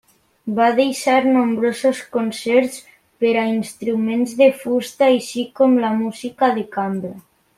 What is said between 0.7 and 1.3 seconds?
deixar